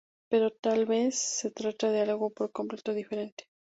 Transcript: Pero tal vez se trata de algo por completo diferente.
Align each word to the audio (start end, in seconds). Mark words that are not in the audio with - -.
Pero 0.31 0.49
tal 0.51 0.87
vez 0.87 1.13
se 1.15 1.51
trata 1.51 1.91
de 1.91 2.01
algo 2.01 2.31
por 2.31 2.51
completo 2.51 2.95
diferente. 2.95 3.43